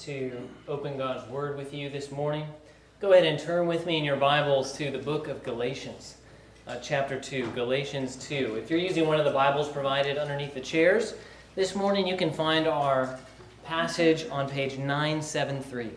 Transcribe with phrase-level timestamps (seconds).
[0.00, 2.46] to open God's Word with you this morning.
[3.00, 6.16] Go ahead and turn with me in your Bibles to the book of Galatians,
[6.66, 7.50] uh, chapter 2.
[7.50, 8.56] Galatians 2.
[8.56, 11.14] If you're using one of the Bibles provided underneath the chairs,
[11.54, 13.20] this morning you can find our
[13.62, 15.90] passage on page 973.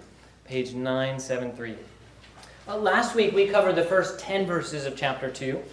[0.44, 1.76] Page 973.
[2.68, 5.64] Uh, last week we covered the first 10 verses of chapter 2,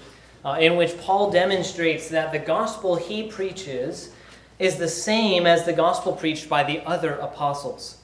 [0.45, 4.15] uh, in which Paul demonstrates that the gospel he preaches
[4.61, 7.99] is the same as the gospel preached by the other apostles.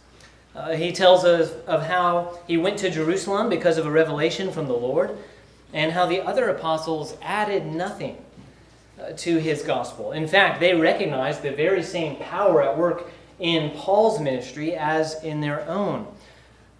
[0.55, 4.67] Uh, he tells us of how he went to Jerusalem because of a revelation from
[4.67, 5.17] the Lord,
[5.73, 8.17] and how the other apostles added nothing
[8.99, 10.13] uh, to his gospel.
[10.13, 15.41] In fact, they recognized the very same power at work in Paul's ministry as in
[15.41, 16.07] their own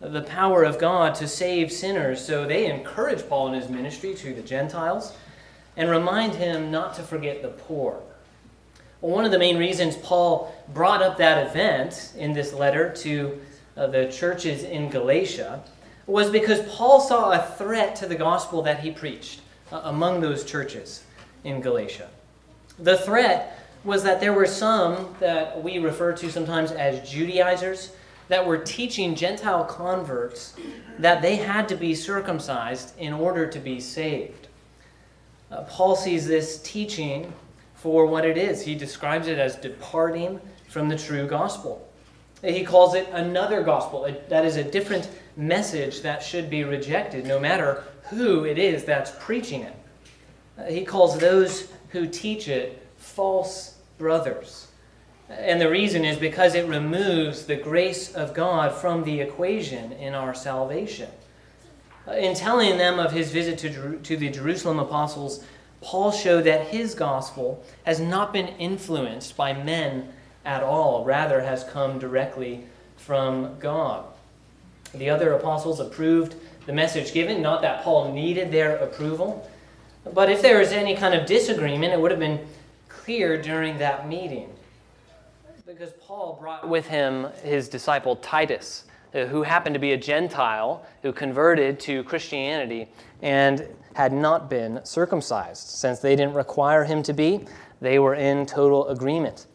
[0.01, 2.25] the power of God to save sinners.
[2.25, 5.17] So they encourage Paul in his ministry to the Gentiles
[5.77, 8.01] and remind him not to forget the poor.
[9.01, 13.41] Well, one of the main reasons Paul brought up that event in this letter to
[13.77, 15.63] uh, the churches in Galatia
[16.07, 20.45] was because Paul saw a threat to the gospel that he preached uh, among those
[20.45, 21.05] churches
[21.45, 22.09] in Galatia.
[22.79, 27.93] The threat was that there were some that we refer to sometimes as Judaizers
[28.29, 30.57] that were teaching Gentile converts
[30.99, 34.49] that they had to be circumcised in order to be saved.
[35.51, 37.33] Uh, Paul sees this teaching
[37.77, 38.63] for what it is.
[38.63, 41.87] He describes it as departing from the true gospel.
[42.43, 44.13] He calls it another gospel.
[44.29, 49.13] That is a different message that should be rejected, no matter who it is that's
[49.19, 49.77] preaching it.
[50.59, 54.69] Uh, he calls those who teach it false brothers.
[55.29, 60.15] And the reason is because it removes the grace of God from the equation in
[60.15, 61.11] our salvation.
[62.07, 65.45] Uh, in telling them of his visit to, to the Jerusalem apostles,
[65.81, 70.13] Paul showed that his gospel has not been influenced by men
[70.45, 72.65] at all, rather, has come directly
[72.97, 74.05] from God.
[74.95, 79.49] The other apostles approved the message given, not that Paul needed their approval,
[80.15, 82.47] but if there was any kind of disagreement, it would have been
[82.89, 84.51] clear during that meeting.
[85.67, 88.85] Because Paul brought with him his disciple Titus,
[89.25, 92.89] who happened to be a Gentile who converted to Christianity
[93.23, 95.69] and had not been circumcised.
[95.69, 97.47] Since they didn't require him to be,
[97.81, 99.47] they were in total agreement.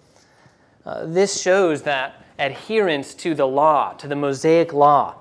[0.84, 5.16] Uh, this shows that adherence to the law, to the Mosaic law,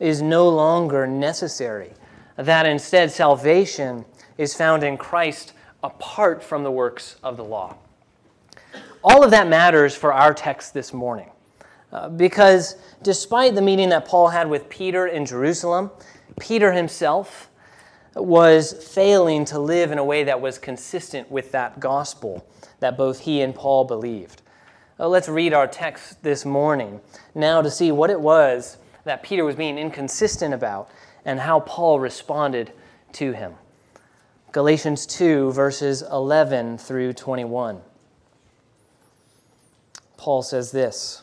[0.00, 1.92] is no longer necessary.
[2.36, 4.04] That instead, salvation
[4.36, 5.52] is found in Christ
[5.84, 7.76] apart from the works of the law.
[9.04, 11.30] All of that matters for our text this morning.
[11.92, 15.90] Uh, because despite the meeting that Paul had with Peter in Jerusalem,
[16.40, 17.48] Peter himself
[18.14, 22.46] was failing to live in a way that was consistent with that gospel
[22.80, 24.42] that both he and Paul believed.
[24.98, 27.00] Uh, let's read our text this morning
[27.34, 30.90] now to see what it was that Peter was being inconsistent about
[31.24, 32.72] and how Paul responded
[33.12, 33.54] to him.
[34.52, 37.82] Galatians 2, verses 11 through 21.
[40.16, 41.22] Paul says this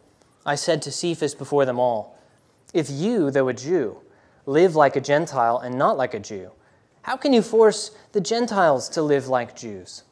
[0.45, 2.17] I said to Cephas before them all,
[2.73, 3.97] If you, though a Jew,
[4.45, 6.51] live like a Gentile and not like a Jew,
[7.03, 10.03] how can you force the Gentiles to live like Jews?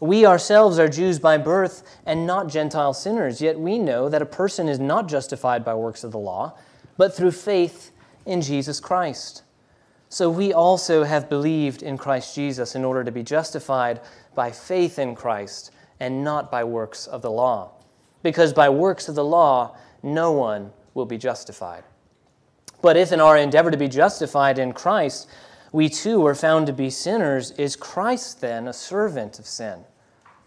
[0.00, 4.26] We ourselves are Jews by birth and not Gentile sinners, yet we know that a
[4.26, 6.58] person is not justified by works of the law,
[6.96, 7.92] but through faith
[8.26, 9.42] in Jesus Christ.
[10.08, 14.00] So we also have believed in Christ Jesus in order to be justified
[14.34, 17.70] by faith in Christ and not by works of the law.
[18.22, 21.84] Because by works of the law, no one will be justified.
[22.80, 25.28] But if in our endeavor to be justified in Christ,
[25.70, 29.84] we too are found to be sinners, is Christ then a servant of sin?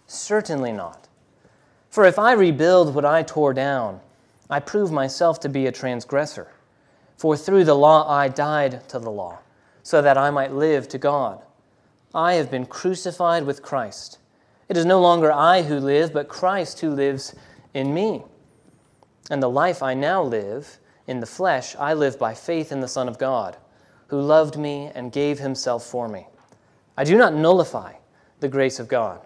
[0.05, 1.07] Certainly not.
[1.89, 4.01] For if I rebuild what I tore down,
[4.49, 6.49] I prove myself to be a transgressor.
[7.17, 9.39] For through the law I died to the law,
[9.81, 11.41] so that I might live to God.
[12.13, 14.19] I have been crucified with Christ.
[14.67, 17.33] It is no longer I who live, but Christ who lives
[17.75, 18.23] in me.
[19.29, 22.87] And the life I now live in the flesh, I live by faith in the
[22.87, 23.57] Son of God,
[24.07, 26.25] who loved me and gave himself for me.
[26.97, 27.93] I do not nullify
[28.39, 29.21] the grace of God.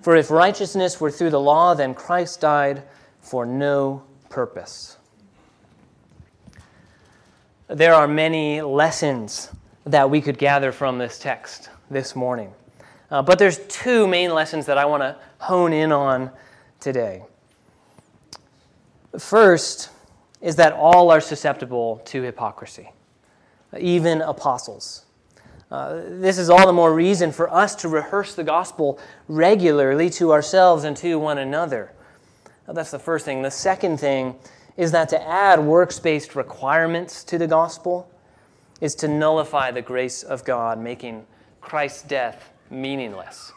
[0.00, 2.84] For if righteousness were through the law, then Christ died
[3.20, 4.94] for no purpose.
[7.68, 9.50] there are many lessons
[9.84, 12.50] that we could gather from this text this morning.
[13.10, 16.30] Uh, but there's two main lessons that I want to hone in on
[16.80, 17.24] today.
[19.18, 19.90] First
[20.40, 22.92] is that all are susceptible to hypocrisy,
[23.78, 25.04] even apostles.
[25.70, 30.32] Uh, this is all the more reason for us to rehearse the gospel regularly to
[30.32, 31.92] ourselves and to one another.
[32.66, 33.42] That's the first thing.
[33.42, 34.36] The second thing
[34.76, 38.10] is that to add works based requirements to the gospel
[38.80, 41.26] is to nullify the grace of God, making
[41.60, 43.52] Christ's death meaningless.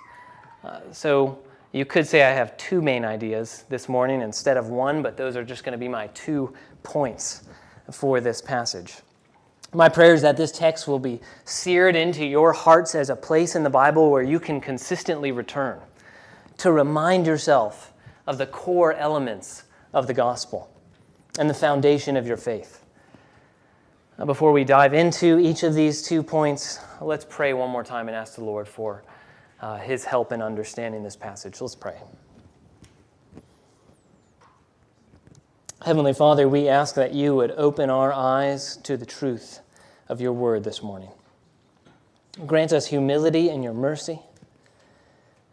[0.63, 1.39] Uh, so
[1.71, 5.35] you could say I have two main ideas this morning instead of one, but those
[5.35, 6.53] are just going to be my two
[6.83, 7.44] points
[7.91, 8.95] for this passage.
[9.73, 13.56] My prayer is that this text will be seared into your hearts as a place
[13.56, 15.79] in the Bible where you can consistently return
[16.57, 17.94] to remind yourself
[18.27, 19.63] of the core elements
[19.94, 20.69] of the gospel
[21.39, 22.83] and the foundation of your faith.
[24.25, 28.15] Before we dive into each of these two points, let's pray one more time and
[28.15, 29.03] ask the Lord for
[29.61, 31.61] uh, his help in understanding this passage.
[31.61, 31.97] Let's pray.
[35.85, 39.61] Heavenly Father, we ask that you would open our eyes to the truth
[40.09, 41.09] of your word this morning.
[42.45, 44.19] Grant us humility in your mercy,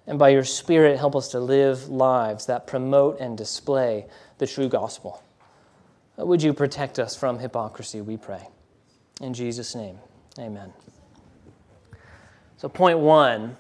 [0.07, 4.07] and by your Spirit, help us to live lives that promote and display
[4.39, 5.23] the true gospel.
[6.17, 8.49] Would you protect us from hypocrisy, we pray.
[9.21, 9.99] In Jesus' name,
[10.39, 10.73] amen.
[12.59, 13.57] So, point one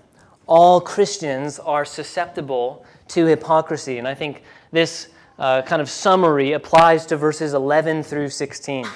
[0.48, 3.98] all Christians are susceptible to hypocrisy.
[3.98, 4.42] And I think
[4.72, 5.08] this
[5.38, 8.86] uh, kind of summary applies to verses 11 through 16.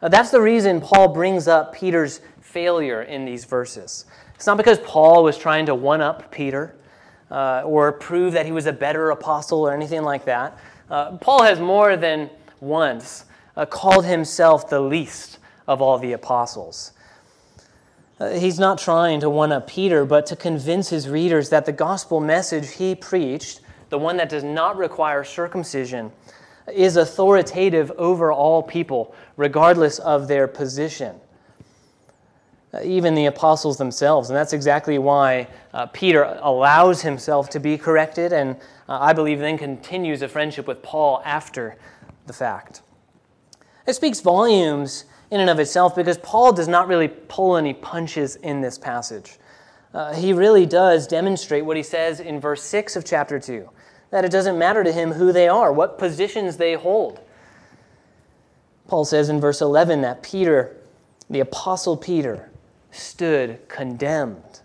[0.00, 4.04] Uh, that's the reason Paul brings up Peter's failure in these verses.
[4.34, 6.76] It's not because Paul was trying to one up Peter
[7.30, 10.56] uh, or prove that he was a better apostle or anything like that.
[10.90, 13.24] Uh, Paul has more than once
[13.56, 16.92] uh, called himself the least of all the apostles.
[18.20, 21.72] Uh, he's not trying to one up Peter, but to convince his readers that the
[21.72, 23.60] gospel message he preached,
[23.90, 26.10] the one that does not require circumcision,
[26.72, 31.14] is authoritative over all people, regardless of their position.
[32.74, 34.28] Uh, even the apostles themselves.
[34.28, 38.56] And that's exactly why uh, Peter allows himself to be corrected, and
[38.88, 41.76] uh, I believe then continues a friendship with Paul after
[42.26, 42.82] the fact.
[43.86, 48.36] It speaks volumes in and of itself because Paul does not really pull any punches
[48.36, 49.38] in this passage.
[49.92, 53.68] Uh, he really does demonstrate what he says in verse 6 of chapter 2
[54.10, 57.20] that it doesn't matter to him who they are, what positions they hold.
[58.86, 60.76] Paul says in verse 11 that Peter,
[61.28, 62.50] the Apostle Peter,
[62.90, 64.60] stood condemned.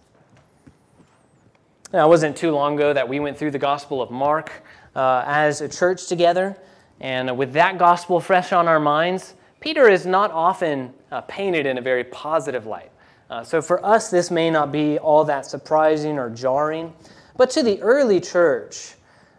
[1.91, 4.63] Now, it wasn't too long ago that we went through the Gospel of Mark
[4.95, 6.57] uh, as a church together,
[7.01, 11.77] and with that gospel fresh on our minds, Peter is not often uh, painted in
[11.77, 12.91] a very positive light.
[13.29, 16.91] Uh, so for us, this may not be all that surprising or jarring.
[17.37, 18.95] But to the early church,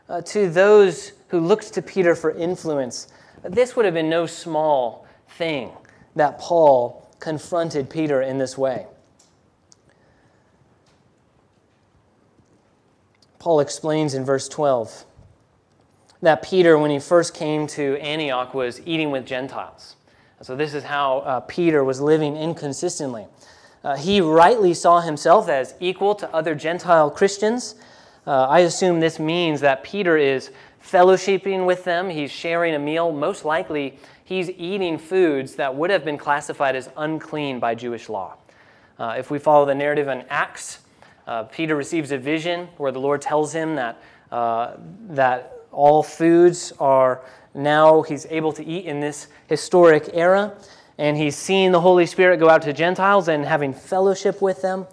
[0.09, 3.09] uh, to those who looked to Peter for influence,
[3.43, 5.07] this would have been no small
[5.37, 5.71] thing
[6.17, 8.87] that Paul confronted Peter in this way.
[13.39, 15.05] Paul explains in verse 12
[16.23, 19.97] that Peter, when he first came to Antioch, was eating with Gentiles.
[20.45, 23.27] So, this is how uh, Peter was living inconsistently.
[23.83, 27.77] Uh, he rightly saw himself as equal to other Gentile Christians.
[28.27, 30.51] Uh, I assume this means that Peter is
[30.87, 33.11] fellowshipping with them, he's sharing a meal.
[33.11, 38.37] Most likely, he's eating foods that would have been classified as unclean by Jewish law.
[38.99, 40.81] Uh, if we follow the narrative in Acts,
[41.27, 44.75] uh, Peter receives a vision where the Lord tells him that, uh,
[45.09, 47.23] that all foods are
[47.55, 50.53] now he's able to eat in this historic era,
[50.99, 54.87] and he's seeing the Holy Spirit go out to Gentiles and having fellowship with them.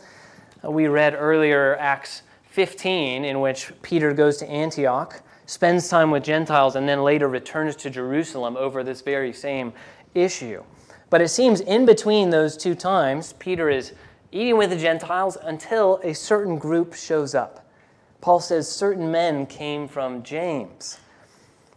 [0.63, 6.24] Uh, we read earlier Acts 15, in which Peter goes to Antioch, spends time with
[6.24, 9.74] Gentiles, and then later returns to Jerusalem over this very same
[10.13, 10.63] issue.
[11.10, 13.94] But it seems in between those two times, Peter is
[14.32, 17.68] eating with the Gentiles until a certain group shows up.
[18.22, 21.00] Paul says certain men came from James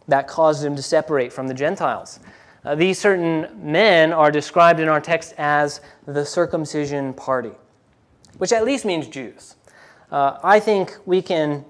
[0.07, 2.19] that caused him to separate from the Gentiles.
[2.63, 7.51] Uh, these certain men are described in our text as the circumcision party,
[8.37, 9.55] which at least means Jews.
[10.11, 11.63] Uh, I think we can,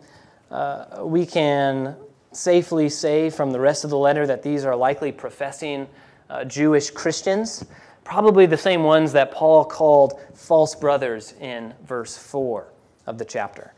[0.52, 1.96] uh, we can
[2.32, 5.88] safely say from the rest of the letter that these are likely professing
[6.30, 7.66] uh, Jewish Christians,
[8.04, 12.68] probably the same ones that Paul called false brothers in verse 4
[13.06, 13.74] of the chapter.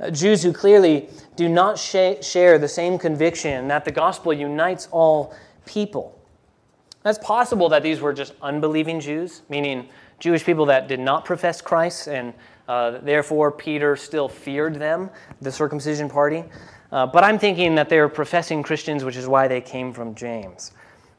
[0.00, 4.88] Uh, Jews who clearly do not sh- share the same conviction that the gospel unites
[4.90, 5.34] all
[5.66, 6.18] people.
[7.02, 9.88] That's possible that these were just unbelieving Jews, meaning
[10.18, 12.34] Jewish people that did not profess Christ, and
[12.68, 16.44] uh, therefore Peter still feared them, the circumcision party.
[16.92, 20.14] Uh, but I'm thinking that they were professing Christians, which is why they came from
[20.14, 20.72] James.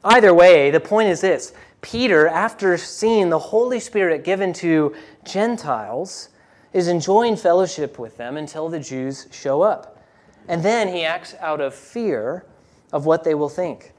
[0.04, 6.28] Either way, the point is this Peter, after seeing the Holy Spirit given to Gentiles,
[6.72, 10.02] is enjoying fellowship with them until the Jews show up.
[10.48, 12.44] And then he acts out of fear
[12.92, 13.92] of what they will think.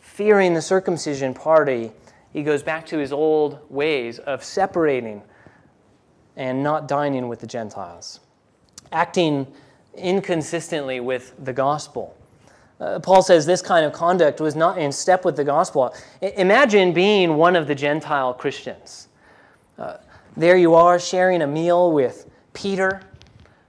[0.00, 1.92] Fearing the circumcision party,
[2.32, 5.22] he goes back to his old ways of separating
[6.36, 8.20] and not dining with the Gentiles,
[8.92, 9.46] acting
[9.96, 12.16] inconsistently with the gospel.
[12.80, 15.94] Uh, Paul says this kind of conduct was not in step with the gospel.
[16.20, 19.08] I- imagine being one of the Gentile Christians.
[19.78, 19.98] Uh,
[20.36, 23.00] there you are sharing a meal with Peter,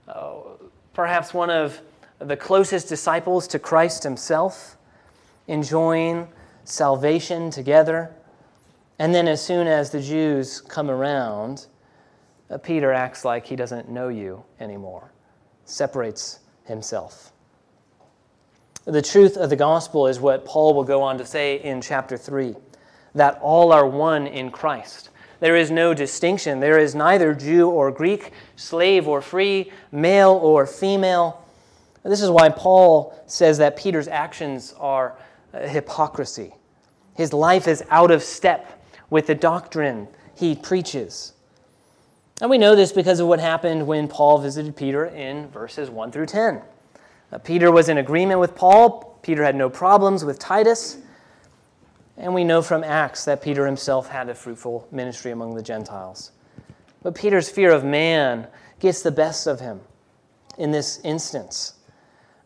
[0.08, 0.34] uh,
[0.94, 1.80] perhaps one of
[2.18, 4.76] the closest disciples to Christ himself,
[5.46, 6.28] enjoying
[6.64, 8.10] salvation together.
[8.98, 11.66] And then, as soon as the Jews come around,
[12.50, 15.12] uh, Peter acts like he doesn't know you anymore,
[15.64, 17.32] separates himself.
[18.86, 22.16] The truth of the gospel is what Paul will go on to say in chapter
[22.16, 22.54] 3
[23.14, 25.10] that all are one in Christ.
[25.40, 26.60] There is no distinction.
[26.60, 31.44] There is neither Jew or Greek, slave or free, male or female.
[32.02, 35.18] This is why Paul says that Peter's actions are
[35.52, 36.54] hypocrisy.
[37.14, 41.32] His life is out of step with the doctrine he preaches.
[42.40, 46.12] And we know this because of what happened when Paul visited Peter in verses 1
[46.12, 46.60] through 10.
[47.32, 49.18] Uh, Peter was in agreement with Paul.
[49.22, 50.98] Peter had no problems with Titus.
[52.16, 56.32] And we know from Acts that Peter himself had a fruitful ministry among the Gentiles.
[57.02, 58.48] But Peter's fear of man
[58.80, 59.80] gets the best of him
[60.58, 61.74] in this instance,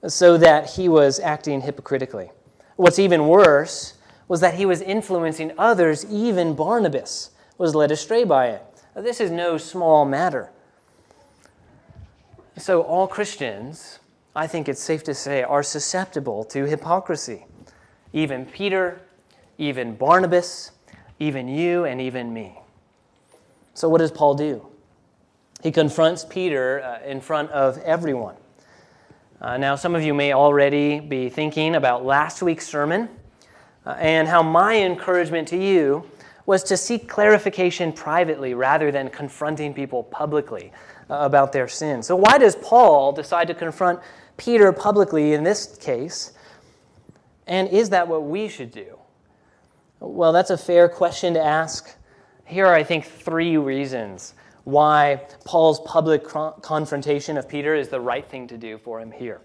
[0.07, 2.31] so that he was acting hypocritically.
[2.77, 3.95] What's even worse
[4.27, 8.63] was that he was influencing others, even Barnabas was led astray by it.
[8.97, 10.51] This is no small matter.
[12.57, 14.01] So, all Christians
[14.35, 17.47] I think it's safe to say, are susceptible to hypocrisy.
[18.13, 19.01] Even Peter,
[19.61, 20.73] even Barnabas,
[21.19, 22.59] even you, and even me.
[23.75, 24.67] So, what does Paul do?
[25.63, 28.37] He confronts Peter uh, in front of everyone.
[29.41, 33.09] Uh, now, some of you may already be thinking about last week's sermon
[33.85, 36.05] uh, and how my encouragement to you
[36.47, 40.73] was to seek clarification privately rather than confronting people publicly
[41.11, 42.03] uh, about their sin.
[42.03, 44.01] So, why does Paul decide to confront
[44.39, 46.33] Peter publicly in this case?
[47.47, 49.00] And is that what we should do?
[50.01, 51.95] Well, that's a fair question to ask.
[52.45, 58.29] Here are, I think, three reasons why Paul's public confrontation of Peter is the right
[58.29, 59.41] thing to do for him here.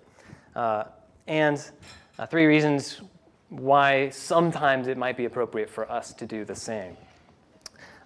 [0.56, 0.86] Uh,
[1.28, 1.70] and
[2.18, 3.02] uh, three reasons
[3.50, 6.98] why sometimes it might be appropriate for us to do the same.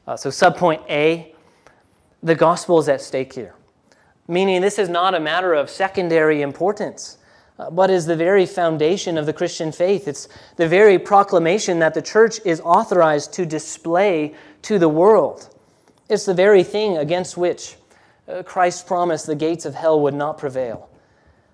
[0.07, 1.33] Uh, so, subpoint A
[2.21, 3.55] the gospel is at stake here
[4.29, 7.17] meaning this is not a matter of secondary importance,
[7.71, 10.07] but is the very foundation of the Christian faith.
[10.07, 15.53] It's the very proclamation that the church is authorized to display to the world.
[16.07, 17.75] It's the very thing against which
[18.27, 20.89] uh, Christ promised the gates of hell would not prevail.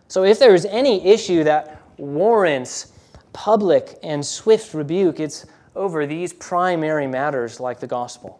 [0.08, 2.94] So, if there is any issue that warrants
[3.34, 5.46] public and swift rebuke, it's
[5.76, 8.40] over these primary matters like the gospel.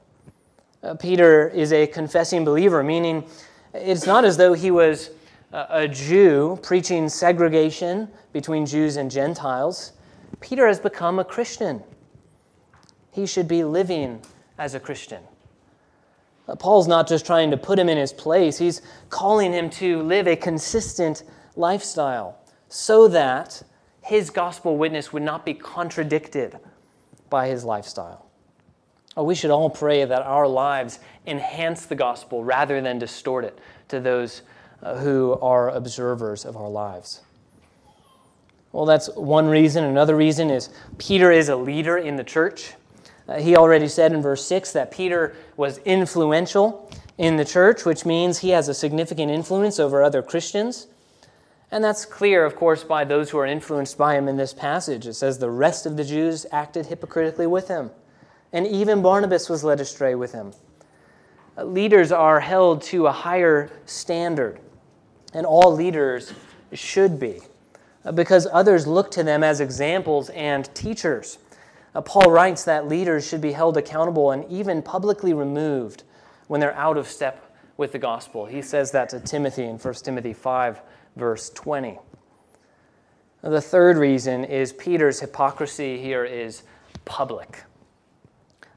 [0.84, 3.24] Uh, Peter is a confessing believer, meaning
[3.74, 5.10] it's not as though he was
[5.56, 9.94] a Jew preaching segregation between Jews and Gentiles.
[10.42, 11.82] Peter has become a Christian.
[13.12, 14.22] He should be living
[14.58, 15.24] as a Christian.
[16.60, 20.28] Paul's not just trying to put him in his place, he's calling him to live
[20.28, 21.24] a consistent
[21.56, 23.64] lifestyle so that
[24.02, 26.60] his gospel witness would not be contradicted
[27.30, 28.26] by his lifestyle.
[29.18, 33.58] Oh, we should all pray that our lives enhance the gospel rather than distort it
[33.88, 34.42] to those
[34.82, 37.22] who are observers of our lives.
[38.72, 39.84] Well, that's one reason.
[39.84, 42.74] Another reason is Peter is a leader in the church.
[43.28, 48.06] Uh, he already said in verse 6 that Peter was influential in the church, which
[48.06, 50.88] means he has a significant influence over other Christians.
[51.72, 55.08] And that's clear, of course, by those who are influenced by him in this passage.
[55.08, 57.92] It says the rest of the Jews acted hypocritically with him
[58.56, 60.54] and even Barnabas was led astray with him.
[61.58, 64.62] Leaders are held to a higher standard,
[65.36, 66.34] and all leaders
[66.72, 67.42] should be,
[68.14, 71.38] because others look to them as examples and teachers.
[71.94, 76.04] Uh, Paul writes that leaders should be held accountable and even publicly removed
[76.48, 78.46] when they're out of step with the gospel.
[78.46, 80.82] He says that to Timothy in 1 Timothy 5,
[81.18, 82.00] verse 20.
[83.42, 86.64] The third reason is Peter's hypocrisy here is
[87.04, 87.64] public.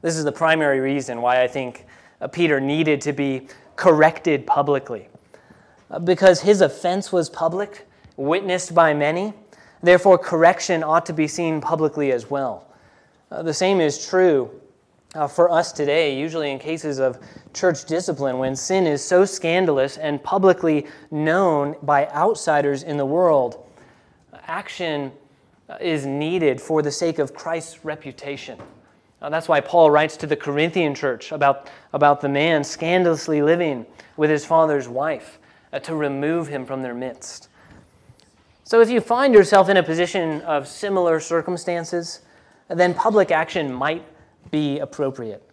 [0.01, 1.85] This is the primary reason why I think
[2.19, 3.47] uh, Peter needed to be
[3.77, 5.07] corrected publicly.
[6.03, 9.33] Because his offense was public, witnessed by many,
[9.81, 12.67] therefore, correction ought to be seen publicly as well.
[13.31, 14.51] Uh, the same is true
[15.15, 17.17] uh, for us today, usually in cases of
[17.53, 23.65] church discipline, when sin is so scandalous and publicly known by outsiders in the world.
[24.47, 25.11] Action
[25.69, 28.59] uh, is needed for the sake of Christ's reputation.
[29.21, 33.85] Uh, that's why Paul writes to the Corinthian church about, about the man scandalously living
[34.17, 35.38] with his father's wife
[35.71, 37.49] uh, to remove him from their midst.
[38.63, 42.21] So, if you find yourself in a position of similar circumstances,
[42.67, 44.03] then public action might
[44.51, 45.43] be appropriate.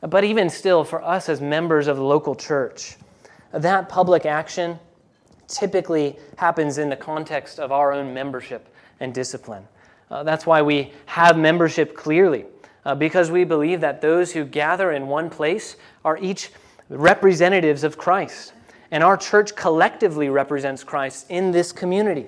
[0.00, 2.96] But even still, for us as members of the local church,
[3.52, 4.78] that public action
[5.48, 8.68] typically happens in the context of our own membership
[9.00, 9.66] and discipline.
[10.10, 12.44] Uh, that's why we have membership clearly
[12.84, 16.50] uh, because we believe that those who gather in one place are each
[16.88, 18.52] representatives of Christ.
[18.90, 22.26] And our church collectively represents Christ in this community.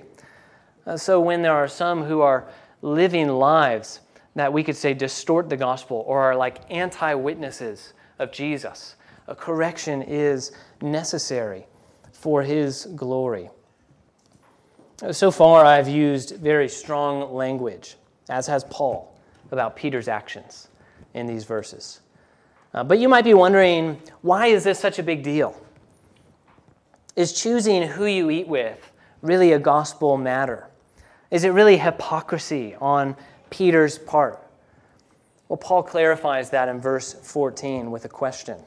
[0.86, 2.48] Uh, so when there are some who are
[2.82, 4.00] living lives
[4.34, 8.96] that we could say distort the gospel or are like anti witnesses of Jesus,
[9.26, 11.66] a correction is necessary
[12.12, 13.50] for his glory.
[15.12, 17.96] So far, I've used very strong language,
[18.28, 19.16] as has Paul
[19.52, 20.68] about Peter's actions
[21.14, 22.00] in these verses.
[22.74, 25.60] Uh, but you might be wondering why is this such a big deal?
[27.18, 30.68] Is choosing who you eat with really a gospel matter?
[31.32, 33.16] Is it really hypocrisy on
[33.50, 34.40] Peter's part?
[35.48, 38.58] Well, Paul clarifies that in verse 14 with a question.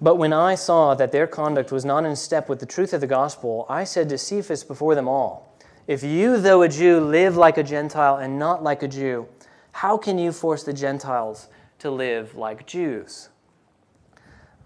[0.00, 3.00] But when I saw that their conduct was not in step with the truth of
[3.00, 7.36] the gospel, I said to Cephas before them all, if you, though a Jew, live
[7.36, 9.28] like a Gentile and not like a Jew,
[9.70, 11.46] how can you force the Gentiles
[11.78, 13.28] to live like Jews?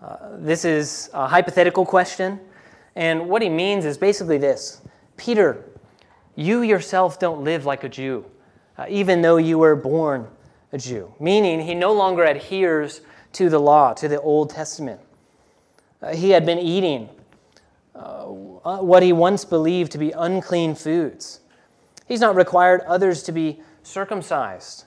[0.02, 2.40] Uh, this is a hypothetical question,
[2.96, 4.80] and what he means is basically this
[5.16, 5.64] Peter,
[6.36, 8.24] you yourself don't live like a Jew,
[8.78, 10.26] uh, even though you were born
[10.72, 15.00] a Jew, meaning he no longer adheres to the law, to the Old Testament.
[16.00, 17.10] Uh, he had been eating
[17.94, 21.40] uh, what he once believed to be unclean foods.
[22.08, 24.84] He's not required others to be circumcised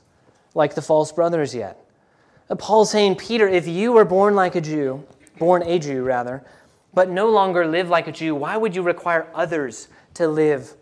[0.56, 1.83] like the false brothers yet.
[2.58, 5.04] Paul's saying, Peter, if you were born like a Jew,
[5.40, 6.44] born a Jew rather,
[6.94, 10.74] but no longer live like a Jew, why would you require others to live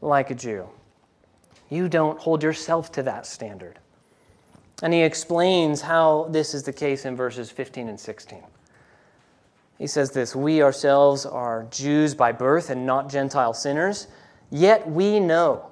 [0.00, 0.68] like a Jew?
[1.68, 3.78] You don't hold yourself to that standard.
[4.82, 8.42] And he explains how this is the case in verses 15 and 16.
[9.78, 14.06] He says this We ourselves are Jews by birth and not Gentile sinners,
[14.50, 15.70] yet we know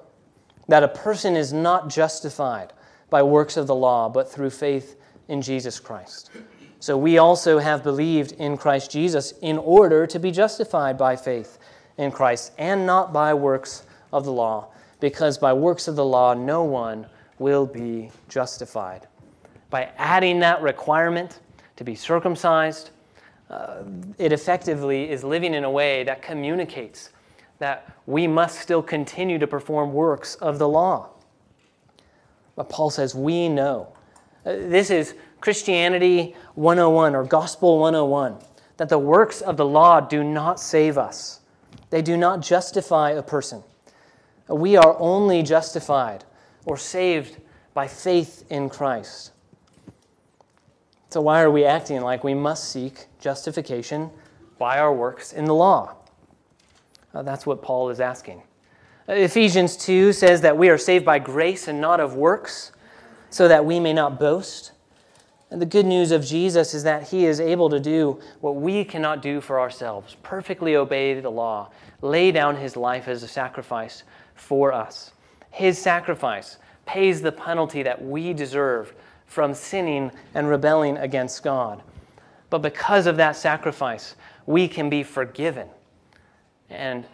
[0.67, 2.73] that a person is not justified
[3.09, 6.31] by works of the law, but through faith in Jesus Christ.
[6.79, 11.57] So we also have believed in Christ Jesus in order to be justified by faith
[11.97, 14.67] in Christ and not by works of the law,
[14.99, 17.07] because by works of the law no one
[17.39, 19.07] will be justified.
[19.69, 21.39] By adding that requirement
[21.75, 22.91] to be circumcised,
[23.49, 23.83] uh,
[24.17, 27.09] it effectively is living in a way that communicates
[27.59, 31.09] that we must still continue to perform works of the law.
[32.55, 33.94] But Paul says, we know.
[34.45, 38.37] Uh, this is Christianity 101 or Gospel 101
[38.77, 41.39] that the works of the law do not save us,
[41.89, 43.63] they do not justify a person.
[44.47, 46.23] We are only justified
[46.65, 47.37] or saved
[47.73, 49.31] by faith in Christ.
[51.09, 54.11] So, why are we acting like we must seek justification
[54.59, 55.95] by our works in the law?
[57.13, 58.43] Uh, that's what Paul is asking.
[59.07, 62.71] Ephesians 2 says that we are saved by grace and not of works,
[63.35, 64.71] so that we may not boast.
[65.51, 68.85] And the good news of Jesus is that he is able to do what we
[68.85, 71.69] cannot do for ourselves perfectly obey the law,
[72.01, 74.03] lay down his life as a sacrifice
[74.35, 75.11] for us.
[75.51, 78.93] His sacrifice pays the penalty that we deserve
[79.25, 81.83] from sinning and rebelling against God.
[82.49, 85.67] But because of that sacrifice, we can be forgiven
[86.69, 87.05] and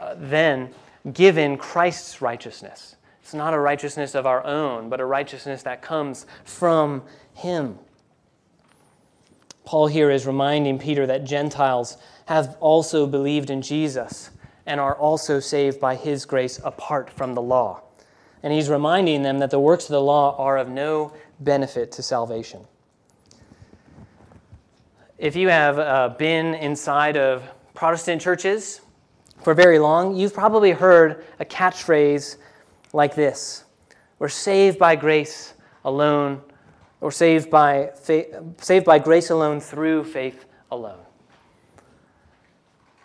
[0.00, 0.70] uh, then
[1.12, 2.96] given Christ's righteousness.
[3.28, 7.02] It's not a righteousness of our own, but a righteousness that comes from
[7.34, 7.78] Him.
[9.66, 14.30] Paul here is reminding Peter that Gentiles have also believed in Jesus
[14.64, 17.82] and are also saved by His grace apart from the law.
[18.42, 22.02] And he's reminding them that the works of the law are of no benefit to
[22.02, 22.64] salvation.
[25.18, 27.42] If you have uh, been inside of
[27.74, 28.80] Protestant churches
[29.42, 32.38] for very long, you've probably heard a catchphrase
[32.92, 33.64] like this
[34.18, 36.42] We're saved by grace alone,
[37.00, 41.00] or saved by, faith, saved by grace alone through faith alone.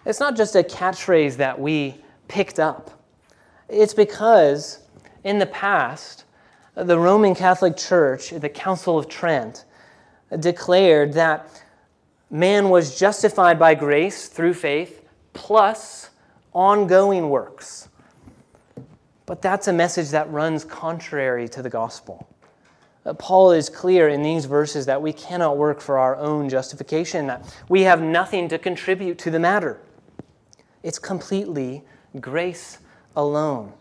[0.06, 1.96] It's not just a catchphrase that we
[2.28, 3.04] picked up.
[3.69, 4.80] It's because
[5.24, 6.26] in the past,
[6.76, 9.65] the Roman Catholic Church, the Council of Trent,
[10.39, 11.63] declared that
[12.30, 16.10] man was justified by grace through faith plus
[16.54, 17.89] ongoing works.
[19.25, 22.27] But that's a message that runs contrary to the gospel.
[23.05, 27.27] Uh, Paul is clear in these verses that we cannot work for our own justification,
[27.27, 29.79] that we have nothing to contribute to the matter.
[30.83, 31.83] It's completely
[32.19, 32.79] grace
[33.15, 33.73] alone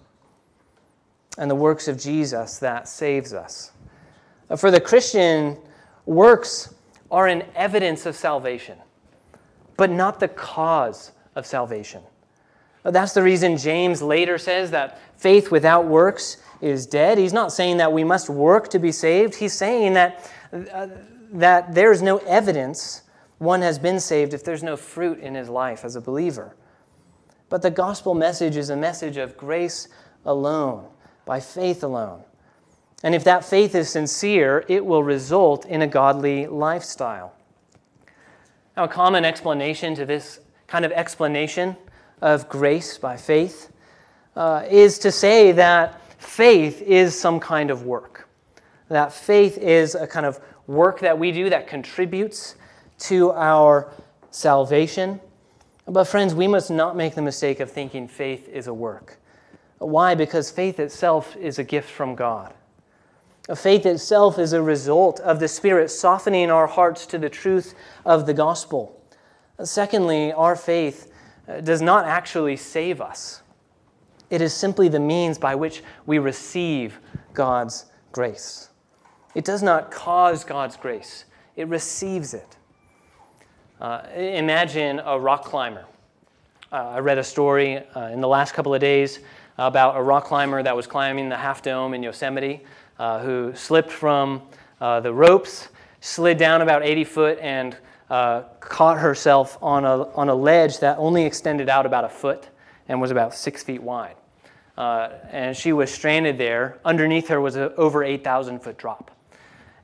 [1.38, 3.72] and the works of Jesus that saves us.
[4.50, 5.56] Uh, for the Christian,
[6.04, 6.74] works
[7.10, 8.78] are an evidence of salvation,
[9.76, 12.02] but not the cause of salvation.
[12.84, 17.18] That's the reason James later says that faith without works is dead.
[17.18, 19.36] He's not saying that we must work to be saved.
[19.36, 20.88] He's saying that, uh,
[21.32, 23.02] that there's no evidence
[23.38, 26.54] one has been saved if there's no fruit in his life as a believer.
[27.48, 29.88] But the gospel message is a message of grace
[30.24, 30.86] alone,
[31.24, 32.22] by faith alone.
[33.02, 37.34] And if that faith is sincere, it will result in a godly lifestyle.
[38.76, 41.76] Now, a common explanation to this kind of explanation
[42.22, 43.70] of grace by faith
[44.36, 48.28] uh, is to say that faith is some kind of work.
[48.88, 52.54] That faith is a kind of work that we do that contributes
[53.00, 53.92] to our
[54.30, 55.20] salvation.
[55.86, 59.18] But, friends, we must not make the mistake of thinking faith is a work.
[59.78, 60.14] Why?
[60.14, 62.54] Because faith itself is a gift from God.
[63.56, 68.26] Faith itself is a result of the Spirit softening our hearts to the truth of
[68.26, 69.02] the gospel.
[69.64, 71.11] Secondly, our faith
[71.60, 73.42] does not actually save us,
[74.30, 76.98] it is simply the means by which we receive
[77.34, 78.70] God's grace.
[79.34, 82.56] It does not cause God's grace, it receives it.
[83.80, 85.84] Uh, imagine a rock climber.
[86.70, 89.18] Uh, I read a story uh, in the last couple of days
[89.58, 92.64] about a rock climber that was climbing the Half Dome in Yosemite
[92.98, 94.42] uh, who slipped from
[94.80, 95.68] uh, the ropes,
[96.00, 97.76] slid down about 80 foot, and
[98.12, 102.46] uh, caught herself on a, on a ledge that only extended out about a foot
[102.86, 104.16] and was about six feet wide.
[104.76, 106.78] Uh, and she was stranded there.
[106.84, 109.10] Underneath her was an over 8,000 foot drop.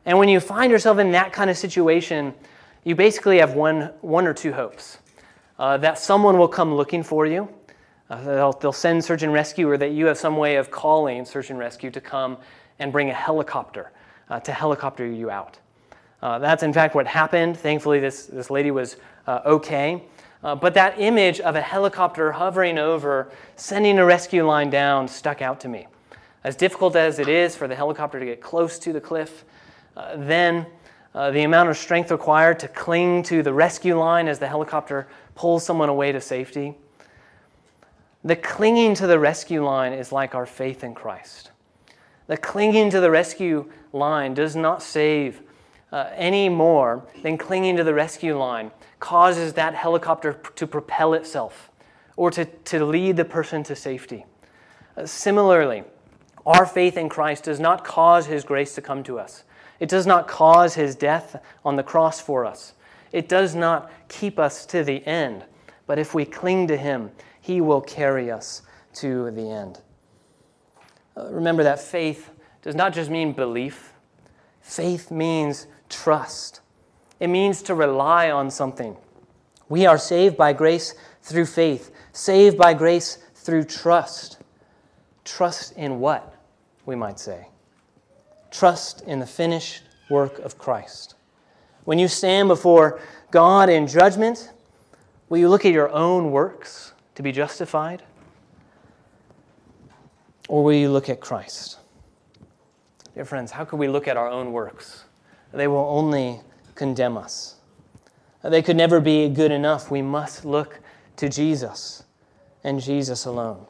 [0.04, 2.34] And when you find yourself in that kind of situation,
[2.84, 4.98] you basically have one, one or two hopes
[5.58, 7.48] uh, that someone will come looking for you.
[8.10, 11.24] Uh, they'll, they'll send search and rescue, or that you have some way of calling
[11.24, 12.36] search and rescue to come
[12.78, 13.90] and bring a helicopter
[14.28, 15.58] uh, to helicopter you out.
[16.22, 17.56] Uh, that's in fact what happened.
[17.56, 20.02] Thankfully, this, this lady was uh, okay.
[20.42, 25.42] Uh, but that image of a helicopter hovering over, sending a rescue line down, stuck
[25.42, 25.86] out to me.
[26.44, 29.44] As difficult as it is for the helicopter to get close to the cliff,
[29.96, 30.66] uh, then
[31.14, 35.08] uh, the amount of strength required to cling to the rescue line as the helicopter
[35.34, 36.74] pulls someone away to safety.
[38.24, 41.50] The clinging to the rescue line is like our faith in Christ.
[42.26, 45.42] The clinging to the rescue line does not save
[45.92, 48.70] uh, any more than clinging to the rescue line
[49.00, 51.70] causes that helicopter to propel itself
[52.16, 54.26] or to, to lead the person to safety.
[54.96, 55.84] Uh, similarly,
[56.44, 59.44] our faith in Christ does not cause his grace to come to us.
[59.80, 62.74] It does not cause his death on the cross for us.
[63.12, 65.44] It does not keep us to the end.
[65.86, 68.62] But if we cling to him, he will carry us
[68.94, 69.80] to the end.
[71.16, 72.30] Uh, remember that faith
[72.62, 73.92] does not just mean belief,
[74.60, 76.60] faith means trust.
[77.20, 78.96] It means to rely on something.
[79.68, 84.38] We are saved by grace through faith, saved by grace through trust.
[85.24, 86.34] Trust in what,
[86.86, 87.48] we might say?
[88.50, 91.14] Trust in the finished work of Christ.
[91.84, 94.52] When you stand before God in judgment,
[95.28, 98.02] will you look at your own works to be justified?
[100.48, 101.78] Or will you look at Christ?
[103.14, 105.04] Dear friends, how can we look at our own works?
[105.52, 106.40] They will only
[106.74, 107.56] condemn us.
[108.42, 109.90] They could never be good enough.
[109.90, 110.80] We must look
[111.16, 112.04] to Jesus
[112.64, 113.66] and Jesus alone.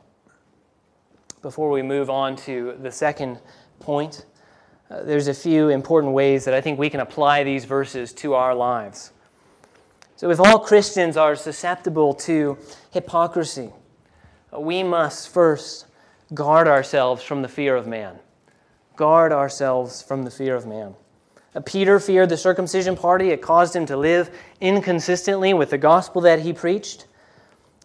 [1.41, 3.39] Before we move on to the second
[3.81, 4.27] point,
[4.91, 8.35] uh, there's a few important ways that I think we can apply these verses to
[8.35, 9.13] our lives.
[10.17, 12.59] So, if all Christians are susceptible to
[12.91, 13.71] hypocrisy,
[14.57, 15.87] we must first
[16.35, 18.19] guard ourselves from the fear of man.
[18.97, 20.95] Guard ourselves from the fear of man.
[21.59, 23.31] Uh, Peter feared the circumcision party.
[23.31, 27.09] It caused him to live inconsistently with the gospel that he preached.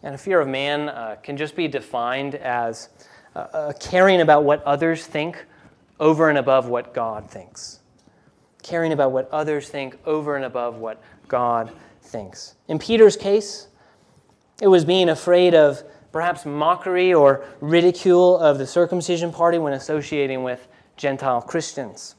[0.04, 2.90] And a fear of man uh, can just be defined as
[3.36, 5.44] uh, caring about what others think
[6.00, 7.80] over and above what God thinks.
[8.62, 11.72] Caring about what others think over and above what God
[12.04, 12.54] thinks.
[12.68, 13.70] In Peter's case,
[14.62, 15.82] it was being afraid of
[16.12, 22.14] perhaps mockery or ridicule of the circumcision party when associating with Gentile Christians.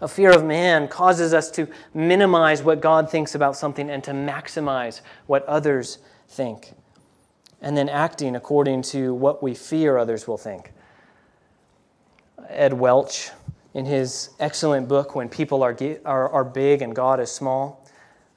[0.00, 4.12] A fear of man causes us to minimize what God thinks about something and to
[4.12, 6.72] maximize what others think,
[7.62, 10.72] and then acting according to what we fear others will think.
[12.48, 13.30] Ed Welch,
[13.74, 17.84] in his excellent book, When People Are, are, are Big and God is Small,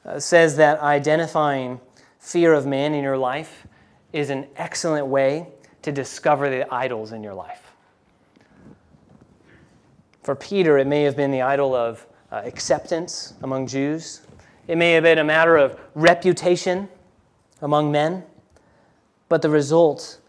[0.05, 1.79] uh, says that identifying
[2.19, 3.67] fear of man in your life
[4.13, 5.47] is an excellent way
[5.81, 7.68] to discover the idols in your life.
[10.21, 14.21] For Peter, it may have been the idol of uh, acceptance among Jews.
[14.67, 16.89] It may have been a matter of reputation
[17.61, 18.23] among men.
[19.29, 20.19] But the result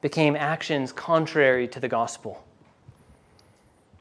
[0.00, 2.44] became actions contrary to the gospel.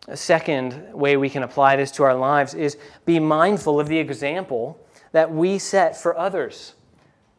[0.07, 3.97] A second way we can apply this to our lives is be mindful of the
[3.97, 4.79] example
[5.11, 6.75] that we set for others.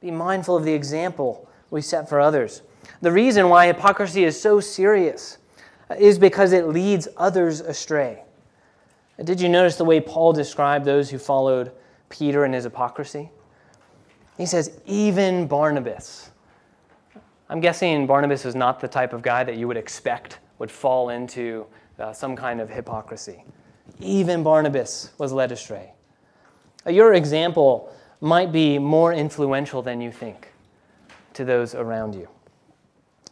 [0.01, 2.63] Be mindful of the example we set for others.
[3.01, 5.39] The reason why hypocrisy is so serious
[5.99, 8.23] is because it leads others astray.
[9.23, 11.73] Did you notice the way Paul described those who followed
[12.09, 13.31] Peter and his hypocrisy?
[14.39, 16.31] He says, even Barnabas.
[17.51, 21.11] I'm guessing Barnabas is not the type of guy that you would expect would fall
[21.11, 21.67] into
[21.99, 23.45] uh, some kind of hypocrisy.
[23.99, 25.93] Even Barnabas was led astray.
[26.87, 30.53] Uh, your example might be more influential than you think
[31.35, 32.29] to those around you.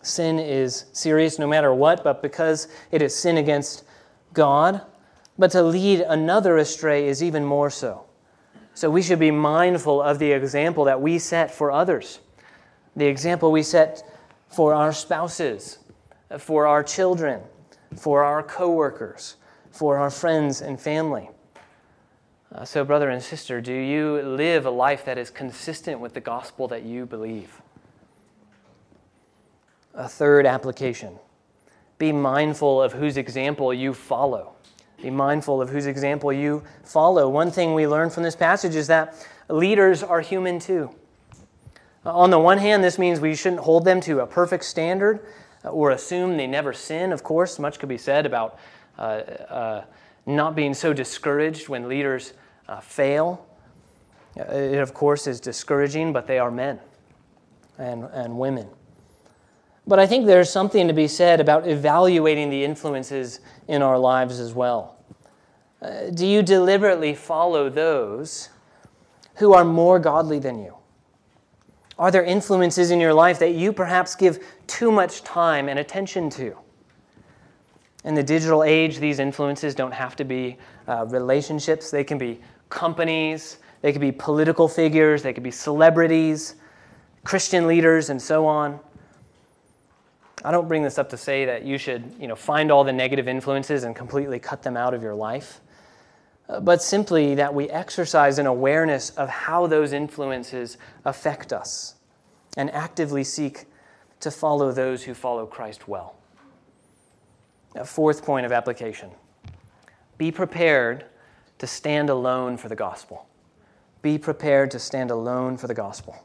[0.03, 3.85] Sin is serious no matter what, but because it is sin against
[4.33, 4.83] God,
[5.39, 8.05] but to lead another astray is even more so.
[8.75, 12.21] So we should be mindful of the example that we set for others,
[12.95, 14.03] the example we set
[14.49, 15.79] for our spouses,
[16.39, 17.41] for our children,
[17.97, 19.37] for our coworkers,
[19.71, 21.31] for our friends and family.
[22.55, 26.21] Uh, so, brother and sister, do you live a life that is consistent with the
[26.21, 27.61] gospel that you believe?
[29.99, 31.19] A third application
[31.99, 34.55] be mindful of whose example you follow.
[35.03, 37.29] Be mindful of whose example you follow.
[37.29, 39.15] One thing we learn from this passage is that
[39.49, 40.95] leaders are human too.
[42.05, 45.27] On the one hand, this means we shouldn't hold them to a perfect standard
[45.65, 47.13] or assume they never sin.
[47.13, 48.59] Of course, much could be said about
[48.97, 49.85] uh, uh,
[50.27, 52.35] not being so discouraged when leaders
[52.69, 53.45] uh, fail.
[54.39, 56.79] Uh, it, of course, is discouraging, but they are men
[57.77, 58.69] and, and women.
[59.89, 64.39] But I think there's something to be said about evaluating the influences in our lives
[64.39, 64.97] as well.
[65.81, 68.51] Uh, do you deliberately follow those
[69.37, 70.75] who are more godly than you?
[71.99, 76.29] Are there influences in your life that you perhaps give too much time and attention
[76.31, 76.55] to?
[78.05, 82.41] In the digital age, these influences don't have to be uh, relationships, they can be
[82.69, 86.57] companies, they could be political figures, they could be celebrities,
[87.25, 88.79] Christian leaders, and so on.
[90.45, 92.93] I don't bring this up to say that you should, you know, find all the
[92.93, 95.61] negative influences and completely cut them out of your life,
[96.49, 101.97] uh, but simply that we exercise an awareness of how those influences affect us
[102.57, 103.67] and actively seek
[104.21, 106.17] to follow those who follow Christ well.
[107.75, 109.11] A fourth point of application
[110.17, 111.05] be prepared
[111.59, 113.27] to stand alone for the gospel.
[114.03, 116.25] Be prepared to stand alone for the gospel.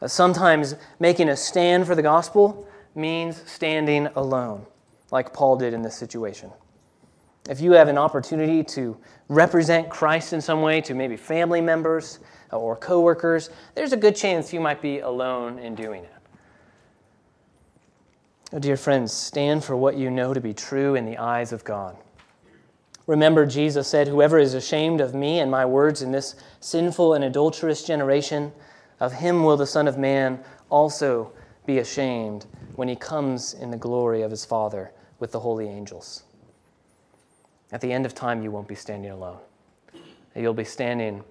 [0.00, 4.66] Uh, sometimes making a stand for the gospel means standing alone,
[5.10, 6.50] like Paul did in this situation.
[7.48, 8.96] If you have an opportunity to
[9.28, 12.18] represent Christ in some way to maybe family members
[12.52, 16.12] or coworkers, there's a good chance you might be alone in doing it.
[18.52, 21.64] Oh, dear friends, stand for what you know to be true in the eyes of
[21.64, 21.96] God.
[23.06, 27.24] Remember, Jesus said, Whoever is ashamed of me and my words in this sinful and
[27.24, 28.52] adulterous generation,
[29.00, 31.32] of him will the Son of Man also
[31.64, 32.46] be ashamed
[32.78, 36.22] when he comes in the glory of his Father with the holy angels.
[37.72, 39.40] At the end of time, you won't be standing alone.
[40.36, 41.24] You'll be standing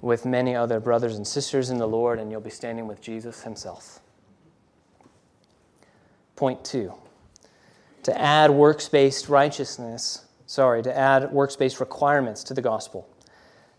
[0.00, 3.42] with many other brothers and sisters in the Lord, and you'll be standing with Jesus
[3.42, 4.00] himself.
[6.34, 6.94] Point two
[8.02, 13.06] to add works based righteousness, sorry, to add works based requirements to the gospel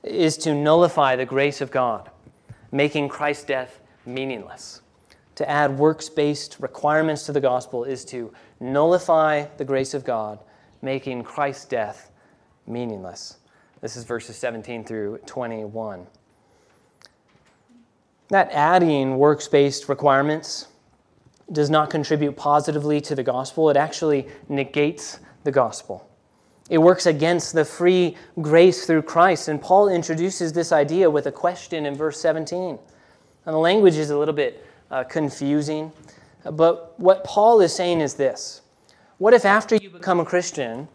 [0.04, 2.12] is to nullify the grace of God,
[2.72, 4.82] making Christ's death meaningless
[5.38, 10.40] to add works based requirements to the gospel is to nullify the grace of God,
[10.82, 12.10] making Christ's death
[12.66, 13.38] meaningless.
[13.80, 16.08] This is verses 17 through 21.
[18.30, 20.70] That adding works based requirements
[21.52, 26.10] does not contribute positively to the gospel, it actually negates the gospel.
[26.68, 29.50] It works against the free grace through Christ.
[29.50, 32.80] And Paul introduces this idea with a question in verse 17.
[33.46, 35.92] And the language is a little bit uh, confusing.
[36.44, 38.62] But what Paul is saying is this
[39.18, 40.88] What if after you become a Christian,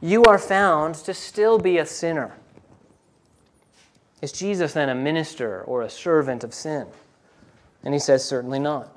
[0.00, 2.36] you are found to still be a sinner?
[4.22, 6.86] Is Jesus then a minister or a servant of sin?
[7.82, 8.90] And he says, certainly not.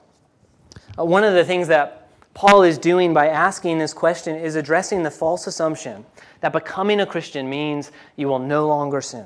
[0.98, 5.04] Uh, one of the things that Paul is doing by asking this question is addressing
[5.04, 6.06] the false assumption
[6.40, 9.26] that becoming a Christian means you will no longer sin.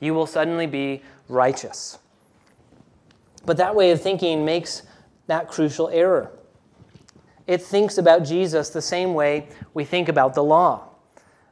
[0.00, 1.98] You will suddenly be righteous.
[3.44, 4.82] But that way of thinking makes
[5.26, 6.30] that crucial error.
[7.46, 10.88] It thinks about Jesus the same way we think about the law.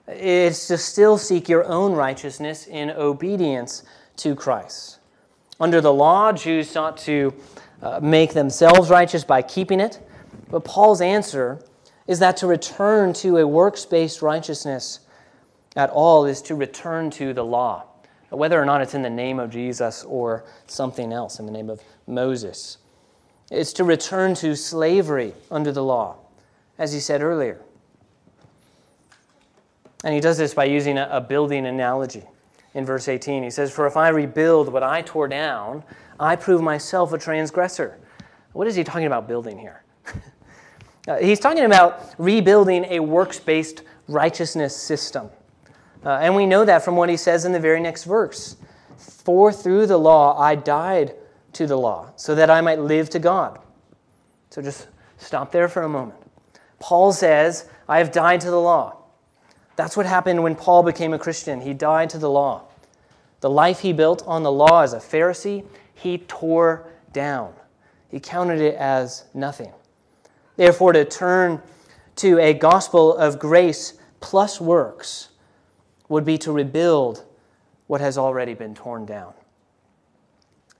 [0.06, 3.82] It's to still seek your own righteousness in obedience
[4.16, 4.98] to Christ.
[5.58, 7.34] Under the law, Jews sought to
[7.82, 10.00] uh, make themselves righteous by keeping it.
[10.50, 11.62] But Paul's answer
[12.06, 15.00] is that to return to a works based righteousness
[15.76, 17.84] at all is to return to the law,
[18.30, 21.68] whether or not it's in the name of Jesus or something else, in the name
[21.68, 22.78] of Moses.
[23.50, 26.16] It's to return to slavery under the law,
[26.78, 27.60] as he said earlier.
[30.04, 32.24] And he does this by using a, building analogy.
[32.74, 35.82] In verse 18, he says, For if I rebuild what I tore down,
[36.18, 37.98] I prove myself a transgressor.
[38.52, 39.82] What is he talking about building here?
[41.08, 45.30] uh, he's talking about rebuilding a works based righteousness system.
[46.04, 48.56] Uh, and we know that from what he says in the very next verse.
[48.96, 51.14] For through the law I died
[51.52, 53.58] to the law, so that I might live to God.
[54.50, 56.18] So just stop there for a moment.
[56.78, 58.96] Paul says, I have died to the law.
[59.76, 61.60] That's what happened when Paul became a Christian.
[61.60, 62.64] He died to the law.
[63.40, 67.54] The life he built on the law as a Pharisee, he tore down.
[68.10, 69.72] He counted it as nothing.
[70.56, 71.62] Therefore, to turn
[72.16, 75.29] to a gospel of grace plus works
[76.10, 77.24] would be to rebuild
[77.86, 79.32] what has already been torn down.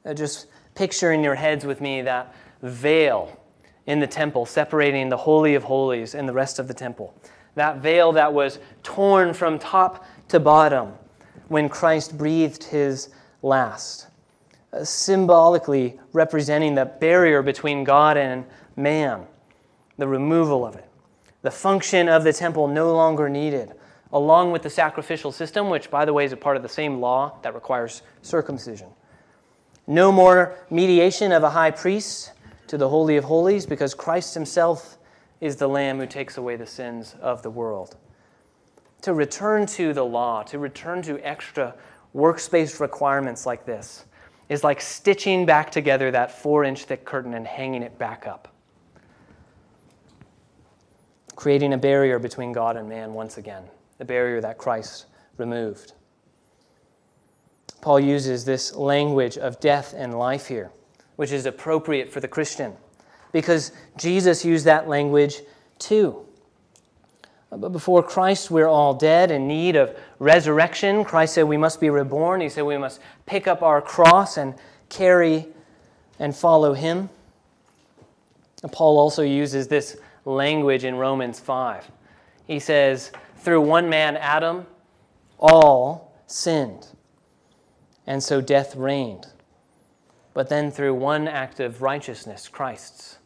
[0.05, 3.41] Uh, just picture in your heads with me that veil
[3.87, 7.15] in the temple separating the Holy of Holies and the rest of the temple.
[7.55, 10.95] That veil that was torn from top to bottom
[11.49, 13.11] when Christ breathed his
[13.43, 14.09] last,
[14.73, 18.45] uh, symbolically representing the barrier between God and
[18.77, 19.27] man,
[19.97, 20.89] the removal of it.
[21.43, 23.75] The function of the temple no longer needed
[24.13, 27.01] along with the sacrificial system, which, by the way, is a part of the same
[27.01, 28.89] law that requires circumcision.
[29.87, 32.33] No more mediation of a high priest
[32.67, 34.99] to the Holy of Holies, because Christ himself
[35.41, 37.97] is the Lamb who takes away the sins of the world.
[39.03, 41.75] To return to the law, to return to extra
[42.13, 44.05] works based requirements like this,
[44.49, 48.49] is like stitching back together that four inch thick curtain and hanging it back up,
[51.37, 53.65] creating a barrier between God and man once again
[54.01, 55.05] the barrier that Christ
[55.37, 55.93] removed.
[57.83, 60.71] Paul uses this language of death and life here,
[61.17, 62.73] which is appropriate for the Christian,
[63.31, 65.43] because Jesus used that language
[65.79, 66.27] too.
[67.51, 71.05] But before Christ, we're all dead in need of resurrection.
[71.05, 72.41] Christ said we must be reborn.
[72.41, 74.55] He said we must pick up our cross and
[74.89, 75.47] carry
[76.19, 77.11] and follow Him.
[78.73, 81.91] Paul also uses this language in Romans 5.
[82.47, 84.67] He says, through one man, Adam,
[85.39, 86.87] all sinned.
[88.07, 89.27] And so death reigned.
[90.35, 93.19] But then through one act of righteousness, Christ's,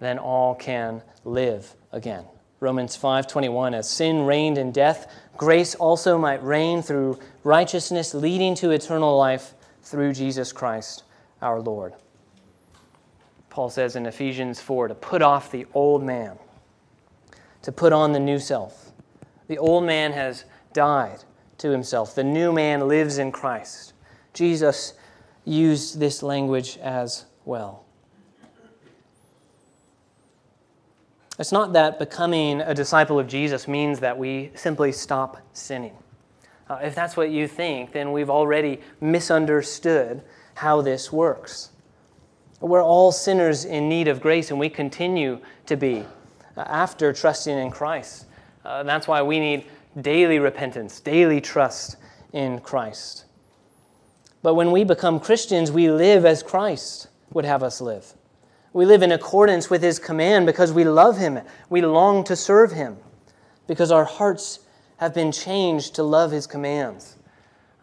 [0.00, 2.24] then all can live again.
[2.60, 8.70] Romans 5:21 as sin reigned in death, grace also might reign through righteousness leading to
[8.70, 11.02] eternal life through Jesus Christ
[11.42, 11.94] our Lord.
[13.50, 16.38] Paul says in Ephesians 4 to put off the old man,
[17.62, 18.83] to put on the new self
[19.48, 21.24] the old man has died
[21.58, 22.14] to himself.
[22.14, 23.92] The new man lives in Christ.
[24.32, 24.94] Jesus
[25.44, 27.84] used this language as well.
[31.38, 35.96] It's not that becoming a disciple of Jesus means that we simply stop sinning.
[36.68, 40.22] Uh, if that's what you think, then we've already misunderstood
[40.54, 41.70] how this works.
[42.60, 46.04] We're all sinners in need of grace, and we continue to be
[46.56, 48.26] uh, after trusting in Christ.
[48.64, 49.64] Uh, that's why we need
[50.00, 51.96] daily repentance, daily trust
[52.32, 53.26] in Christ.
[54.42, 58.14] But when we become Christians, we live as Christ would have us live.
[58.72, 61.40] We live in accordance with his command because we love him.
[61.68, 62.96] We long to serve him
[63.66, 64.60] because our hearts
[64.96, 67.16] have been changed to love his commands.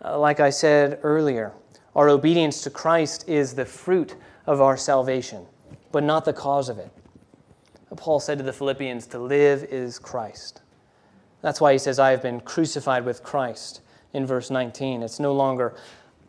[0.04, 1.54] Uh, like I said earlier,
[1.96, 4.16] our obedience to Christ is the fruit
[4.48, 5.46] of our salvation,
[5.92, 6.92] but not the cause of it.
[7.96, 10.61] Paul said to the Philippians, To live is Christ
[11.42, 13.82] That's why he says, I have been crucified with Christ
[14.14, 15.04] in verse 19.
[15.04, 15.74] It's no longer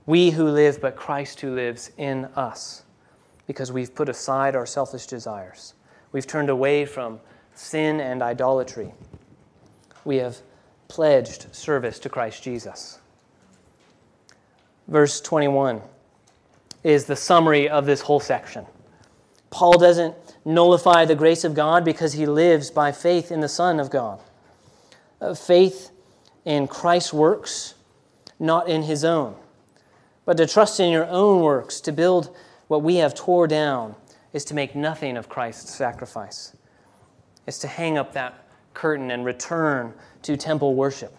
[0.07, 2.83] we who live, but Christ who lives in us
[3.47, 5.75] because we've put aside our selfish desires.
[6.13, 7.21] We've turned away from
[7.55, 8.93] sin and idolatry.
[10.05, 10.39] We have
[10.89, 12.99] pledged service to Christ Jesus.
[14.89, 15.81] Verse 21
[16.83, 18.67] is the summary of this whole section.
[19.51, 23.79] Paul doesn't nullify the grace of God because he lives by faith in the Son
[23.79, 24.21] of God.
[25.37, 25.91] Faith
[26.45, 27.75] in Christ's works,
[28.39, 29.37] not in his own.
[30.25, 32.37] But to trust in your own works, to build
[32.69, 33.95] what we have tore down,
[34.33, 36.57] is to make nothing of Christ's sacrifice.
[37.47, 39.93] It's to hang up that curtain and return
[40.23, 41.15] to temple worship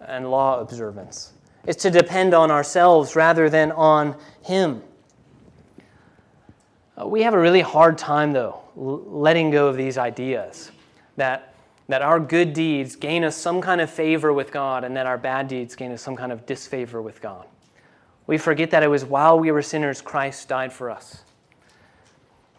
[0.00, 1.32] and law observance.
[1.66, 4.82] It's to depend on ourselves rather than on Him.
[7.00, 10.70] Uh, we have a really hard time, though, letting go of these ideas
[11.16, 11.54] that,
[11.88, 15.16] that our good deeds gain us some kind of favor with God and that our
[15.16, 17.46] bad deeds gain us some kind of disfavor with God.
[18.26, 21.22] We forget that it was while we were sinners Christ died for us.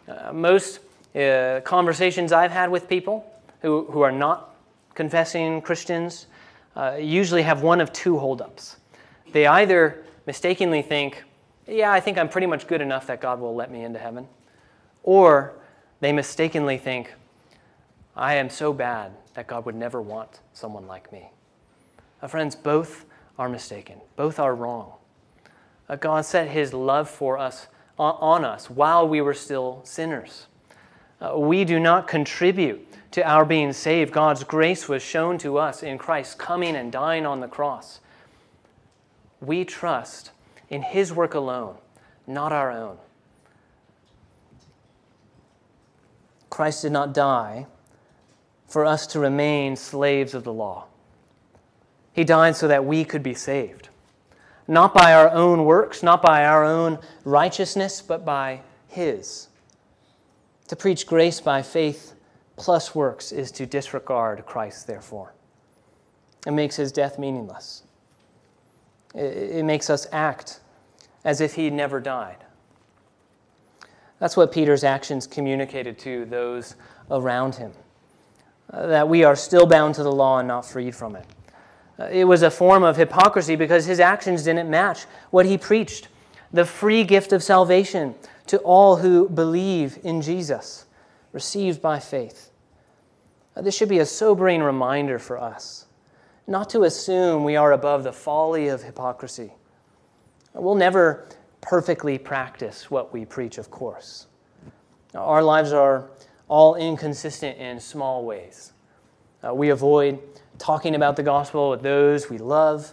[0.08, 0.80] Uh, most
[1.14, 3.24] uh, conversations I've had with people
[3.62, 4.56] who, who are not
[4.94, 6.26] confessing Christians
[6.76, 8.78] uh, usually have one of two holdups.
[9.30, 11.22] They either mistakenly think,
[11.68, 14.26] yeah, I think I'm pretty much good enough that God will let me into heaven,
[15.04, 15.54] or
[16.00, 17.14] they mistakenly think,
[18.16, 21.30] I am so bad that God would never want someone like me.
[22.22, 23.06] Uh, friends, both
[23.38, 24.92] are mistaken, both are wrong.
[25.88, 27.68] Uh, God set his love for us
[27.98, 30.46] on, us while we were still sinners.
[31.20, 34.12] Uh, we do not contribute to our being saved.
[34.12, 38.00] God's grace was shown to us in Christ coming and dying on the cross.
[39.40, 40.30] We trust
[40.70, 41.76] in his work alone,
[42.26, 42.96] not our own.
[46.48, 47.66] Christ did not die
[48.70, 50.86] for us to remain slaves of the law.
[52.14, 53.90] He died so that we could be saved
[54.70, 59.48] not by our own works, not by our own righteousness, but by His.
[60.68, 62.14] To preach grace by faith
[62.54, 65.34] plus works is to disregard Christ, therefore.
[66.46, 67.82] It makes His death meaningless.
[69.12, 70.60] It makes us act
[71.24, 72.44] as if He never died.
[74.20, 76.76] That's what Peter's actions communicated to those
[77.10, 77.72] around him
[78.72, 81.26] that we are still bound to the law and not freed from it.
[81.98, 86.08] Uh, it was a form of hypocrisy because his actions didn't match what he preached
[86.52, 88.14] the free gift of salvation
[88.46, 90.86] to all who believe in Jesus,
[91.32, 92.50] received by faith.
[93.54, 95.86] Uh, this should be a sobering reminder for us
[96.50, 99.52] not to assume we are above the folly of hypocrisy.
[100.52, 101.28] We'll never
[101.60, 104.26] perfectly practice what we preach, of course.
[105.14, 106.10] Our lives are
[106.50, 108.72] all inconsistent in small ways.
[109.46, 110.18] Uh, we avoid
[110.58, 112.92] talking about the gospel with those we love.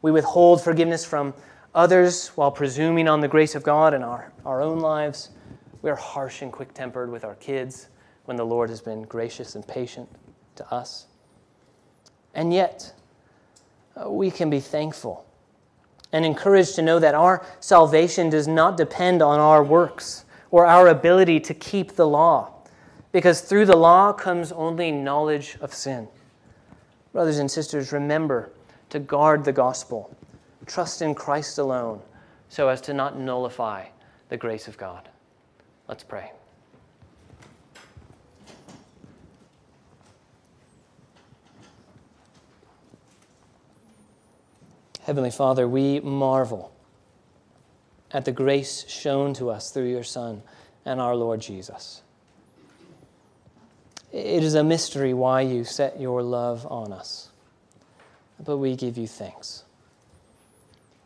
[0.00, 1.34] We withhold forgiveness from
[1.74, 5.28] others while presuming on the grace of God in our, our own lives.
[5.82, 7.88] We are harsh and quick tempered with our kids
[8.24, 10.08] when the Lord has been gracious and patient
[10.56, 11.06] to us.
[12.34, 12.94] And yet,
[13.96, 15.26] uh, we can be thankful
[16.10, 20.88] and encouraged to know that our salvation does not depend on our works or our
[20.88, 22.53] ability to keep the law,
[23.14, 26.08] because through the law comes only knowledge of sin.
[27.12, 28.50] Brothers and sisters, remember
[28.90, 30.12] to guard the gospel.
[30.66, 32.00] Trust in Christ alone
[32.48, 33.84] so as to not nullify
[34.30, 35.08] the grace of God.
[35.86, 36.32] Let's pray.
[45.02, 46.72] Heavenly Father, we marvel
[48.10, 50.42] at the grace shown to us through your Son
[50.84, 52.02] and our Lord Jesus.
[54.14, 57.30] It is a mystery why you set your love on us.
[58.38, 59.64] But we give you thanks.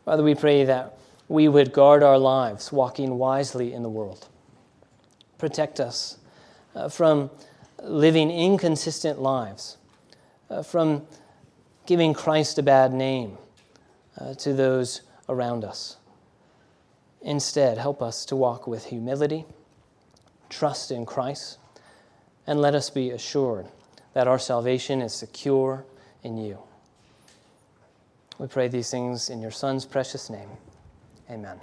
[0.04, 4.28] Father, we pray that we would guard our lives, walking wisely in the world.
[5.38, 6.18] Protect us
[6.74, 7.30] uh, from
[7.82, 9.78] living inconsistent lives,
[10.50, 11.06] uh, from
[11.86, 13.38] giving Christ a bad name
[14.18, 15.00] uh, to those
[15.30, 15.96] around us.
[17.22, 19.46] Instead, help us to walk with humility,
[20.50, 21.56] trust in Christ
[22.48, 23.66] and let us be assured
[24.14, 25.84] that our salvation is secure
[26.24, 26.58] in you.
[28.38, 30.48] We pray these things in your Son's precious name.
[31.30, 31.60] Amen.